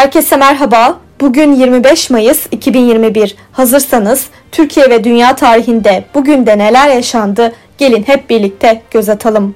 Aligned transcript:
Herkese 0.00 0.36
merhaba. 0.36 0.98
Bugün 1.20 1.52
25 1.52 2.10
Mayıs 2.10 2.46
2021. 2.50 3.36
Hazırsanız 3.52 4.26
Türkiye 4.52 4.90
ve 4.90 5.04
dünya 5.04 5.36
tarihinde 5.36 6.04
bugün 6.14 6.46
de 6.46 6.58
neler 6.58 6.88
yaşandı? 6.88 7.52
Gelin 7.78 8.02
hep 8.02 8.30
birlikte 8.30 8.82
göz 8.90 9.08
atalım. 9.08 9.54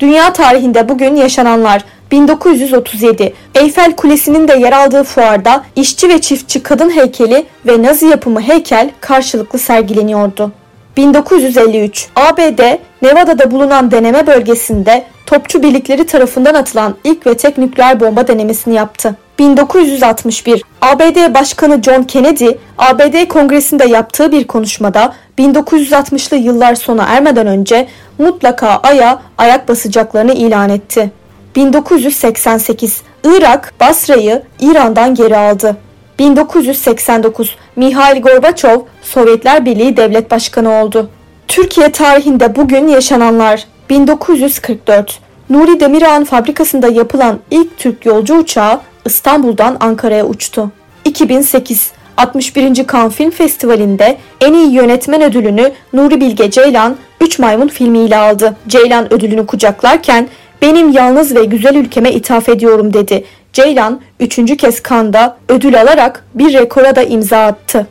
Dünya 0.00 0.32
tarihinde 0.32 0.88
bugün 0.88 1.16
yaşananlar 1.16 1.84
1937 2.12 3.34
Eyfel 3.54 3.96
Kulesi'nin 3.96 4.48
de 4.48 4.54
yer 4.54 4.72
aldığı 4.72 5.04
fuarda 5.04 5.64
işçi 5.76 6.08
ve 6.08 6.20
çiftçi 6.20 6.62
kadın 6.62 6.90
heykeli 6.90 7.46
ve 7.66 7.82
Nazi 7.82 8.06
yapımı 8.06 8.40
heykel 8.40 8.90
karşılıklı 9.00 9.58
sergileniyordu. 9.58 10.52
1953 10.96 12.08
ABD 12.16 12.78
Nevada'da 13.02 13.50
bulunan 13.50 13.90
deneme 13.90 14.26
bölgesinde 14.26 15.04
topçu 15.26 15.62
birlikleri 15.62 16.06
tarafından 16.06 16.54
atılan 16.54 16.96
ilk 17.04 17.26
ve 17.26 17.36
tek 17.36 17.58
nükleer 17.58 18.00
bomba 18.00 18.28
denemesini 18.28 18.74
yaptı. 18.74 19.16
1961 19.42 20.62
ABD 20.80 21.34
Başkanı 21.34 21.82
John 21.82 22.02
Kennedy, 22.02 22.48
ABD 22.78 23.28
Kongresi'nde 23.28 23.84
yaptığı 23.84 24.32
bir 24.32 24.46
konuşmada 24.46 25.14
1960'lı 25.38 26.36
yıllar 26.36 26.74
sona 26.74 27.04
ermeden 27.04 27.46
önce 27.46 27.88
mutlaka 28.18 28.68
Ay'a 28.68 29.22
ayak 29.38 29.68
basacaklarını 29.68 30.32
ilan 30.32 30.68
etti. 30.68 31.10
1988 31.56 33.02
Irak 33.24 33.72
Basra'yı 33.80 34.42
İran'dan 34.60 35.14
geri 35.14 35.36
aldı. 35.36 35.76
1989 36.18 37.56
Mihail 37.76 38.22
Gorbaçov 38.22 38.80
Sovyetler 39.02 39.64
Birliği 39.64 39.96
Devlet 39.96 40.30
Başkanı 40.30 40.82
oldu. 40.82 41.10
Türkiye 41.48 41.92
tarihinde 41.92 42.56
bugün 42.56 42.88
yaşananlar 42.88 43.66
1944 43.90 45.18
Nuri 45.50 45.80
Demirağ'ın 45.80 46.24
fabrikasında 46.24 46.88
yapılan 46.88 47.38
ilk 47.50 47.78
Türk 47.78 48.06
yolcu 48.06 48.34
uçağı 48.34 48.80
İstanbul'dan 49.04 49.76
Ankara'ya 49.80 50.26
uçtu. 50.26 50.70
2008 51.04 51.92
61. 52.16 52.74
Cannes 52.74 53.14
Film 53.14 53.30
Festivali'nde 53.30 54.16
en 54.40 54.52
iyi 54.52 54.72
yönetmen 54.72 55.22
ödülünü 55.22 55.72
Nuri 55.92 56.20
Bilge 56.20 56.50
Ceylan 56.50 56.96
3 57.20 57.38
Maymun 57.38 57.68
filmiyle 57.68 58.16
aldı. 58.16 58.56
Ceylan 58.68 59.14
ödülünü 59.14 59.46
kucaklarken 59.46 60.28
benim 60.62 60.92
yalnız 60.92 61.34
ve 61.36 61.44
güzel 61.44 61.74
ülkeme 61.74 62.12
ithaf 62.12 62.48
ediyorum 62.48 62.92
dedi. 62.92 63.24
Ceylan 63.52 64.00
3. 64.20 64.56
kez 64.56 64.82
Cannes'da 64.88 65.36
ödül 65.48 65.80
alarak 65.80 66.24
bir 66.34 66.52
rekora 66.52 66.96
da 66.96 67.02
imza 67.02 67.46
attı. 67.46 67.86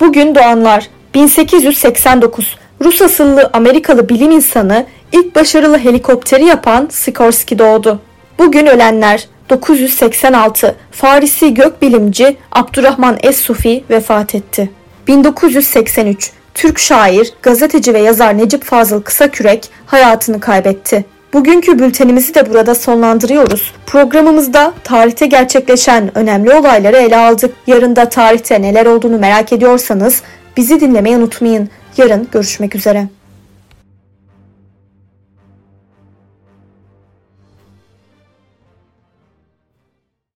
Bugün 0.00 0.34
doğanlar 0.34 0.88
1889 1.14 2.56
Rus 2.84 3.02
asıllı 3.02 3.50
Amerikalı 3.52 4.08
bilim 4.08 4.30
insanı 4.30 4.86
ilk 5.12 5.36
başarılı 5.36 5.78
helikopteri 5.78 6.44
yapan 6.44 6.88
Sikorsky 6.90 7.58
doğdu. 7.58 8.00
Bugün 8.40 8.66
ölenler 8.66 9.28
986 9.50 10.74
Farisi 10.90 11.54
gökbilimci 11.54 12.36
Abdurrahman 12.52 13.18
Es-Sufi 13.22 13.84
vefat 13.90 14.34
etti. 14.34 14.70
1983 15.08 16.30
Türk 16.54 16.78
şair, 16.78 17.32
gazeteci 17.42 17.94
ve 17.94 17.98
yazar 17.98 18.38
Necip 18.38 18.64
Fazıl 18.64 19.02
Kısakürek 19.02 19.70
hayatını 19.86 20.40
kaybetti. 20.40 21.04
Bugünkü 21.32 21.78
bültenimizi 21.78 22.34
de 22.34 22.50
burada 22.50 22.74
sonlandırıyoruz. 22.74 23.74
Programımızda 23.86 24.72
tarihte 24.84 25.26
gerçekleşen 25.26 26.18
önemli 26.18 26.54
olayları 26.54 26.96
ele 26.96 27.16
aldık. 27.16 27.54
Yarın 27.66 27.96
da 27.96 28.08
tarihte 28.08 28.62
neler 28.62 28.86
olduğunu 28.86 29.18
merak 29.18 29.52
ediyorsanız 29.52 30.22
bizi 30.56 30.80
dinlemeyi 30.80 31.16
unutmayın. 31.16 31.68
Yarın 31.96 32.28
görüşmek 32.32 32.74
üzere. 32.74 33.19